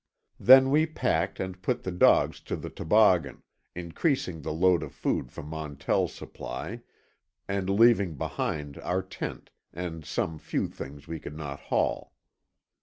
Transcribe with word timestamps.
Then 0.39 0.71
we 0.71 0.87
packed 0.87 1.39
and 1.39 1.61
put 1.61 1.83
the 1.83 1.91
dogs 1.91 2.39
to 2.45 2.55
the 2.55 2.71
toboggan, 2.71 3.43
increasing 3.75 4.41
the 4.41 4.51
load 4.51 4.81
of 4.81 4.95
food 4.95 5.31
from 5.31 5.45
Montell's 5.45 6.11
supply 6.11 6.81
and 7.47 7.69
leaving 7.69 8.15
behind 8.15 8.79
our 8.79 9.03
tent 9.03 9.51
and 9.71 10.03
some 10.03 10.39
few 10.39 10.67
things 10.67 11.07
we 11.07 11.19
could 11.19 11.37
not 11.37 11.59
haul. 11.59 12.13